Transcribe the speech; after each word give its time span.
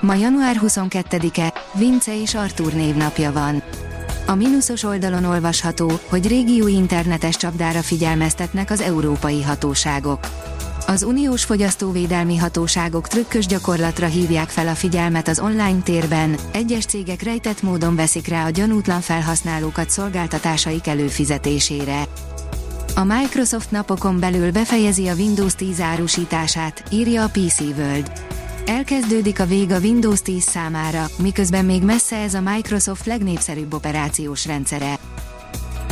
Ma 0.00 0.14
január 0.14 0.60
22-e, 0.62 1.52
Vince 1.74 2.20
és 2.20 2.34
Artur 2.34 2.72
névnapja 2.72 3.32
van. 3.32 3.62
A 4.26 4.34
mínuszos 4.34 4.82
oldalon 4.82 5.24
olvasható, 5.24 5.92
hogy 6.08 6.28
régió 6.28 6.66
internetes 6.66 7.36
csapdára 7.36 7.82
figyelmeztetnek 7.82 8.70
az 8.70 8.80
európai 8.80 9.42
hatóságok. 9.42 10.18
Az 10.86 11.02
uniós 11.02 11.44
fogyasztóvédelmi 11.44 12.36
hatóságok 12.36 13.08
trükkös 13.08 13.46
gyakorlatra 13.46 14.06
hívják 14.06 14.48
fel 14.48 14.68
a 14.68 14.74
figyelmet 14.74 15.28
az 15.28 15.38
online 15.38 15.80
térben, 15.82 16.36
egyes 16.52 16.84
cégek 16.84 17.22
rejtett 17.22 17.62
módon 17.62 17.96
veszik 17.96 18.28
rá 18.28 18.46
a 18.46 18.50
gyanútlan 18.50 19.00
felhasználókat 19.00 19.90
szolgáltatásaik 19.90 20.86
előfizetésére. 20.86 22.04
A 22.94 23.04
Microsoft 23.04 23.70
napokon 23.70 24.20
belül 24.20 24.52
befejezi 24.52 25.08
a 25.08 25.14
Windows 25.14 25.54
10 25.54 25.80
árusítását, 25.80 26.82
írja 26.90 27.22
a 27.22 27.28
PC 27.28 27.60
World. 27.60 28.12
Elkezdődik 28.66 29.40
a 29.40 29.46
vég 29.46 29.70
a 29.70 29.78
Windows 29.78 30.22
10 30.22 30.42
számára, 30.42 31.06
miközben 31.18 31.64
még 31.64 31.82
messze 31.82 32.16
ez 32.16 32.34
a 32.34 32.40
Microsoft 32.40 33.06
legnépszerűbb 33.06 33.74
operációs 33.74 34.46
rendszere. 34.46 34.98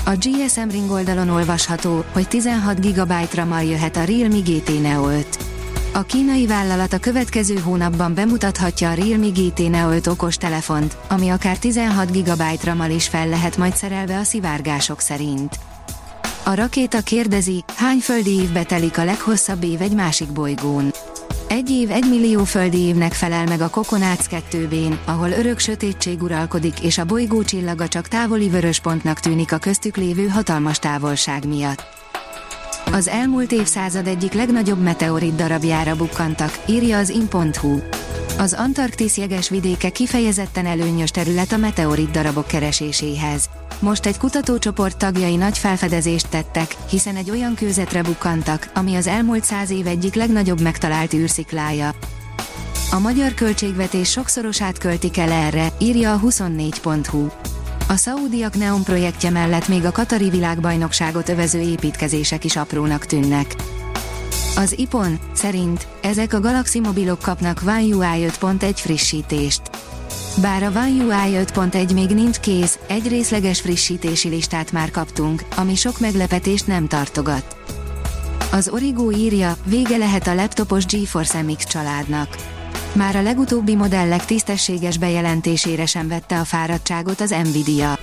A 0.04 0.10
GSM 0.10 0.68
Ring 0.68 0.90
oldalon 0.90 1.28
olvasható, 1.28 2.04
hogy 2.12 2.28
16 2.28 2.80
GB 2.80 3.12
RAM-mal 3.34 3.62
jöhet 3.62 3.96
a 3.96 4.04
Realme 4.04 4.38
GT 4.38 4.82
Neo 4.82 5.08
5. 5.08 5.26
A 5.92 6.02
kínai 6.02 6.46
vállalat 6.46 6.92
a 6.92 6.98
következő 6.98 7.58
hónapban 7.58 8.14
bemutathatja 8.14 8.90
a 8.90 8.94
Realme 8.94 9.28
GT 9.28 9.70
Neo 9.70 9.90
5 9.90 10.06
okos 10.06 10.36
telefont, 10.36 10.96
ami 11.08 11.28
akár 11.28 11.58
16 11.58 12.10
GB 12.10 12.42
RAM-mal 12.64 12.90
is 12.90 13.08
fel 13.08 13.28
lehet 13.28 13.56
majd 13.56 13.74
szerelve 13.74 14.18
a 14.18 14.24
szivárgások 14.24 15.00
szerint. 15.00 15.58
A 16.44 16.54
rakéta 16.54 17.00
kérdezi, 17.00 17.64
hány 17.76 17.98
földi 17.98 18.30
évbe 18.30 18.64
telik 18.64 18.98
a 18.98 19.04
leghosszabb 19.04 19.64
év 19.64 19.80
egy 19.80 19.94
másik 19.94 20.32
bolygón. 20.32 20.92
Egy 21.48 21.70
év 21.70 21.90
egy 21.90 22.08
millió 22.08 22.44
földi 22.44 22.78
évnek 22.78 23.12
felel 23.12 23.44
meg 23.44 23.60
a 23.60 23.68
Kokonác 23.68 24.26
2 24.26 24.68
ahol 25.04 25.30
örök 25.30 25.58
sötétség 25.58 26.22
uralkodik 26.22 26.80
és 26.80 26.98
a 26.98 27.04
bolygó 27.04 27.42
csillaga 27.42 27.88
csak 27.88 28.08
távoli 28.08 28.48
vöröspontnak 28.48 29.20
tűnik 29.20 29.52
a 29.52 29.58
köztük 29.58 29.96
lévő 29.96 30.28
hatalmas 30.28 30.78
távolság 30.78 31.48
miatt. 31.48 31.82
Az 32.92 33.08
elmúlt 33.08 33.52
évszázad 33.52 34.06
egyik 34.06 34.32
legnagyobb 34.32 34.82
meteorit 34.82 35.34
darabjára 35.34 35.96
bukkantak, 35.96 36.58
írja 36.66 36.98
az 36.98 37.08
in.hu. 37.08 37.78
Az 38.38 38.52
Antarktisz 38.52 39.16
jeges 39.16 39.48
vidéke 39.48 39.88
kifejezetten 39.88 40.66
előnyös 40.66 41.10
terület 41.10 41.52
a 41.52 41.56
meteorit 41.56 42.10
darabok 42.10 42.46
kereséséhez. 42.46 43.48
Most 43.80 44.06
egy 44.06 44.18
kutatócsoport 44.18 44.96
tagjai 44.96 45.36
nagy 45.36 45.58
felfedezést 45.58 46.28
tettek, 46.28 46.76
hiszen 46.88 47.16
egy 47.16 47.30
olyan 47.30 47.54
kőzetre 47.54 48.02
bukkantak, 48.02 48.70
ami 48.74 48.94
az 48.94 49.06
elmúlt 49.06 49.44
száz 49.44 49.70
év 49.70 49.86
egyik 49.86 50.14
legnagyobb 50.14 50.60
megtalált 50.60 51.14
űrsziklája. 51.14 51.94
A 52.90 52.98
magyar 52.98 53.34
költségvetés 53.34 54.10
sokszorosát 54.10 54.78
költik 54.78 55.18
el 55.18 55.32
erre, 55.32 55.72
írja 55.78 56.12
a 56.12 56.20
24.hu. 56.20 57.26
A 57.88 57.96
szaúdiak 57.96 58.56
Neon 58.56 58.84
projektje 58.84 59.30
mellett 59.30 59.68
még 59.68 59.84
a 59.84 59.92
Katari 59.92 60.30
világbajnokságot 60.30 61.28
övező 61.28 61.60
építkezések 61.60 62.44
is 62.44 62.56
aprónak 62.56 63.06
tűnnek. 63.06 63.54
Az 64.56 64.78
IPON 64.78 65.18
szerint 65.32 65.86
ezek 66.02 66.32
a 66.32 66.40
Galaxy 66.40 66.80
mobilok 66.80 67.18
kapnak 67.18 67.60
One 67.66 67.82
UI 67.82 68.26
5.1 68.28 68.72
frissítést. 68.74 69.62
Bár 70.40 70.62
a 70.62 70.66
One 70.66 71.04
UI 71.04 71.44
5.1 71.44 71.94
még 71.94 72.08
nincs 72.08 72.38
kész, 72.38 72.78
egy 72.86 73.08
részleges 73.08 73.60
frissítési 73.60 74.28
listát 74.28 74.72
már 74.72 74.90
kaptunk, 74.90 75.42
ami 75.56 75.74
sok 75.74 76.00
meglepetést 76.00 76.66
nem 76.66 76.88
tartogat. 76.88 77.56
Az 78.52 78.68
Origo 78.68 79.10
írja, 79.10 79.56
vége 79.64 79.96
lehet 79.96 80.26
a 80.26 80.34
laptopos 80.34 80.86
GeForce 80.86 81.42
MX 81.42 81.64
családnak. 81.64 82.36
Már 82.92 83.16
a 83.16 83.22
legutóbbi 83.22 83.74
modellek 83.74 84.24
tisztességes 84.24 84.98
bejelentésére 84.98 85.86
sem 85.86 86.08
vette 86.08 86.40
a 86.40 86.44
fáradtságot 86.44 87.20
az 87.20 87.34
Nvidia. 87.42 87.98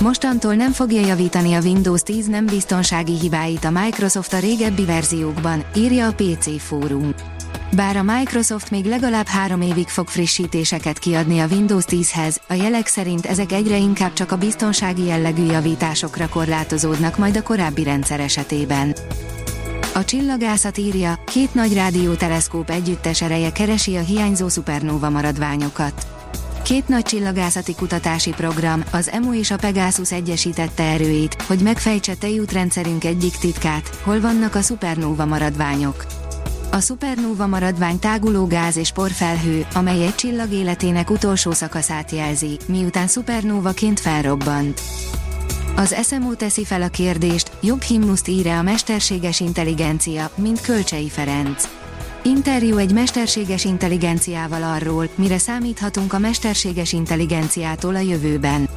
Mostantól 0.00 0.54
nem 0.54 0.72
fogja 0.72 1.06
javítani 1.06 1.54
a 1.54 1.60
Windows 1.60 2.02
10 2.02 2.26
nem 2.26 2.46
biztonsági 2.46 3.18
hibáit 3.18 3.64
a 3.64 3.70
Microsoft 3.70 4.32
a 4.32 4.38
régebbi 4.38 4.84
verziókban, 4.84 5.64
írja 5.76 6.06
a 6.06 6.12
PC 6.12 6.62
fórum. 6.62 7.14
Bár 7.76 7.96
a 7.96 8.02
Microsoft 8.02 8.70
még 8.70 8.84
legalább 8.84 9.26
három 9.26 9.60
évig 9.60 9.88
fog 9.88 10.08
frissítéseket 10.08 10.98
kiadni 10.98 11.38
a 11.38 11.46
Windows 11.46 11.84
10-hez, 11.88 12.36
a 12.48 12.54
jelek 12.54 12.86
szerint 12.86 13.26
ezek 13.26 13.52
egyre 13.52 13.76
inkább 13.76 14.12
csak 14.12 14.32
a 14.32 14.36
biztonsági 14.36 15.04
jellegű 15.04 15.44
javításokra 15.44 16.28
korlátozódnak 16.28 17.18
majd 17.18 17.36
a 17.36 17.42
korábbi 17.42 17.82
rendszer 17.82 18.20
esetében. 18.20 18.94
A 19.94 20.04
csillagászat 20.04 20.78
írja, 20.78 21.18
két 21.24 21.54
nagy 21.54 21.74
rádióteleszkóp 21.74 22.70
együttes 22.70 23.22
ereje 23.22 23.52
keresi 23.52 23.96
a 23.96 24.00
hiányzó 24.00 24.48
szupernóva 24.48 25.10
maradványokat. 25.10 26.06
Két 26.70 26.88
nagy 26.88 27.02
csillagászati 27.02 27.74
kutatási 27.74 28.30
program, 28.30 28.84
az 28.92 29.08
EMU 29.08 29.34
és 29.34 29.50
a 29.50 29.56
Pegasus 29.56 30.12
egyesítette 30.12 30.82
erőit, 30.82 31.42
hogy 31.42 31.58
megfejtse 31.58 32.14
tejútrendszerünk 32.14 33.04
egyik 33.04 33.36
titkát, 33.36 33.88
hol 34.02 34.20
vannak 34.20 34.54
a 34.54 34.60
szupernóva 34.60 35.26
maradványok. 35.26 36.04
A 36.70 36.80
szupernóva 36.80 37.46
maradvány 37.46 37.98
táguló 37.98 38.46
gáz 38.46 38.76
és 38.76 38.92
porfelhő, 38.92 39.66
amely 39.74 40.06
egy 40.06 40.14
csillag 40.14 40.52
életének 40.52 41.10
utolsó 41.10 41.52
szakaszát 41.52 42.10
jelzi, 42.10 42.58
miután 42.66 43.06
szupernóvaként 43.06 44.00
felrobbant. 44.00 44.80
Az 45.76 45.96
SMO 46.02 46.34
teszi 46.34 46.64
fel 46.64 46.82
a 46.82 46.88
kérdést, 46.88 47.50
jobb 47.60 47.82
himnuszt 47.82 48.28
ír-e 48.28 48.58
a 48.58 48.62
mesterséges 48.62 49.40
intelligencia, 49.40 50.30
mint 50.34 50.60
Kölcsei 50.60 51.08
Ferenc. 51.08 51.79
Interjú 52.22 52.76
egy 52.76 52.92
mesterséges 52.92 53.64
intelligenciával 53.64 54.62
arról, 54.62 55.08
mire 55.14 55.38
számíthatunk 55.38 56.12
a 56.12 56.18
mesterséges 56.18 56.92
intelligenciától 56.92 57.94
a 57.94 57.98
jövőben. 57.98 58.68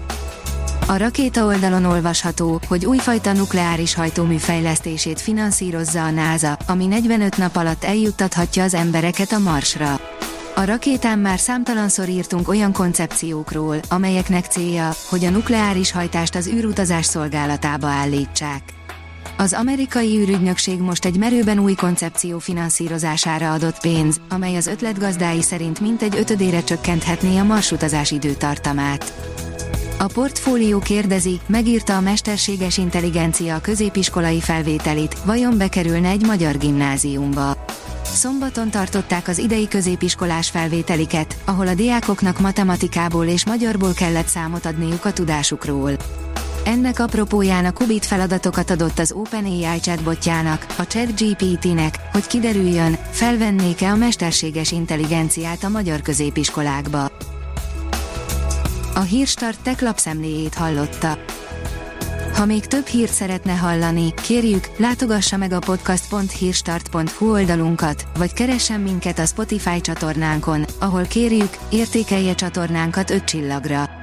A 0.87 0.97
rakéta 0.97 1.45
oldalon 1.45 1.85
olvasható, 1.85 2.59
hogy 2.67 2.85
újfajta 2.85 3.33
nukleáris 3.33 3.93
hajtómű 3.93 4.37
fejlesztését 4.37 5.21
finanszírozza 5.21 6.03
a 6.03 6.09
NASA, 6.09 6.57
ami 6.67 6.85
45 6.85 7.37
nap 7.37 7.55
alatt 7.55 7.83
eljuttathatja 7.83 8.63
az 8.63 8.73
embereket 8.73 9.31
a 9.31 9.39
Marsra. 9.39 9.99
A 10.55 10.65
rakétán 10.65 11.19
már 11.19 11.39
számtalanszor 11.39 12.09
írtunk 12.09 12.47
olyan 12.47 12.71
koncepciókról, 12.71 13.79
amelyeknek 13.89 14.45
célja, 14.45 14.89
hogy 15.09 15.25
a 15.25 15.29
nukleáris 15.29 15.91
hajtást 15.91 16.35
az 16.35 16.47
űrutazás 16.47 17.05
szolgálatába 17.05 17.87
állítsák. 17.87 18.82
Az 19.37 19.53
amerikai 19.53 20.17
űrügynökség 20.17 20.79
most 20.79 21.05
egy 21.05 21.17
merőben 21.17 21.59
új 21.59 21.73
koncepció 21.73 22.39
finanszírozására 22.39 23.53
adott 23.53 23.79
pénz, 23.79 24.21
amely 24.29 24.55
az 24.55 24.67
ötletgazdái 24.67 25.41
szerint 25.41 25.79
mintegy 25.79 26.17
ötödére 26.17 26.63
csökkenthetné 26.63 27.37
a 27.37 27.43
marsutazás 27.43 28.11
időtartamát. 28.11 29.13
A 29.99 30.07
portfólió 30.13 30.79
kérdezi, 30.79 31.39
megírta 31.45 31.95
a 31.95 32.01
mesterséges 32.01 32.77
intelligencia 32.77 33.55
a 33.55 33.61
középiskolai 33.61 34.41
felvételit, 34.41 35.17
vajon 35.25 35.57
bekerülne 35.57 36.09
egy 36.09 36.25
magyar 36.25 36.57
gimnáziumba. 36.57 37.65
Szombaton 38.03 38.69
tartották 38.69 39.27
az 39.27 39.37
idei 39.37 39.67
középiskolás 39.67 40.49
felvételiket, 40.49 41.37
ahol 41.45 41.67
a 41.67 41.73
diákoknak 41.73 42.39
matematikából 42.39 43.25
és 43.25 43.45
magyarból 43.45 43.93
kellett 43.93 44.27
számot 44.27 44.65
adniuk 44.65 45.05
a 45.05 45.13
tudásukról. 45.13 45.91
Ennek 46.65 46.99
apropóján 46.99 47.65
a 47.65 47.71
Kubit 47.71 48.05
feladatokat 48.05 48.69
adott 48.69 48.99
az 48.99 49.11
OpenAI 49.11 49.79
chatbotjának, 49.79 50.65
a 50.77 50.87
ChatGPT-nek, 50.87 51.95
hogy 52.11 52.27
kiderüljön, 52.27 52.97
felvennék-e 53.11 53.91
a 53.91 53.95
mesterséges 53.95 54.71
intelligenciát 54.71 55.63
a 55.63 55.69
magyar 55.69 56.01
középiskolákba. 56.01 57.11
A 58.95 58.99
Hírstart 58.99 59.59
tech 59.63 59.83
lapszemléjét 59.83 60.53
hallotta. 60.53 61.17
Ha 62.33 62.45
még 62.45 62.65
több 62.65 62.85
hírt 62.85 63.13
szeretne 63.13 63.53
hallani, 63.53 64.13
kérjük, 64.13 64.69
látogassa 64.77 65.37
meg 65.37 65.51
a 65.51 65.59
podcast.hírstart.hu 65.59 67.31
oldalunkat, 67.31 68.07
vagy 68.17 68.33
keressen 68.33 68.79
minket 68.79 69.19
a 69.19 69.25
Spotify 69.25 69.81
csatornánkon, 69.81 70.65
ahol 70.79 71.03
kérjük, 71.03 71.57
értékelje 71.69 72.35
csatornánkat 72.35 73.09
5 73.09 73.23
csillagra. 73.23 74.02